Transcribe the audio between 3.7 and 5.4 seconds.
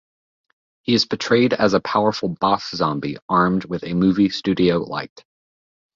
a movie studio light.